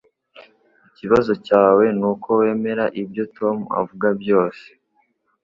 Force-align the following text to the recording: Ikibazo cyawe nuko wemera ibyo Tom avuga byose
Ikibazo 0.89 1.33
cyawe 1.47 1.85
nuko 1.99 2.27
wemera 2.39 2.85
ibyo 3.01 3.23
Tom 3.37 3.57
avuga 3.79 4.07
byose 4.21 4.65